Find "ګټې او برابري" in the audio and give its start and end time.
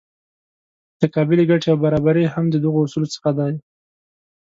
1.51-2.25